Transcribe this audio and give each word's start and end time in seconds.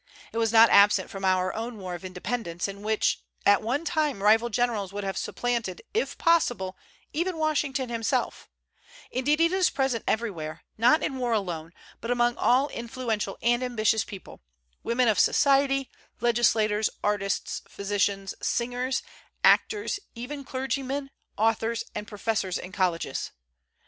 It 0.33 0.39
was 0.39 0.51
not 0.51 0.71
absent 0.71 1.11
from 1.11 1.23
our 1.23 1.53
own 1.53 1.77
war 1.77 1.93
of 1.93 2.03
Independence, 2.03 2.67
in 2.67 2.81
which 2.81 3.19
at 3.45 3.61
one 3.61 3.85
time 3.85 4.23
rival 4.23 4.49
generals 4.49 4.91
would 4.91 5.03
have 5.03 5.15
supplanted, 5.15 5.83
if 5.93 6.17
possible, 6.17 6.75
even 7.13 7.37
Washington 7.37 7.89
himself; 7.89 8.49
indeed, 9.11 9.39
it 9.39 9.51
is 9.51 9.69
present 9.69 10.03
everywhere, 10.07 10.63
not 10.75 11.03
in 11.03 11.19
war 11.19 11.33
alone, 11.33 11.71
but 11.99 12.09
among 12.09 12.35
all 12.37 12.69
influential 12.69 13.37
and 13.43 13.61
ambitious 13.61 14.03
people, 14.03 14.41
women 14.81 15.07
of 15.07 15.19
society, 15.19 15.91
legislators, 16.19 16.89
artists, 17.03 17.61
physicians, 17.67 18.33
singers, 18.41 19.03
actors, 19.43 19.99
even 20.15 20.43
clergymen, 20.43 21.11
authors, 21.37 21.83
and 21.93 22.07
professors 22.07 22.57
in 22.57 22.71
colleges. 22.71 23.29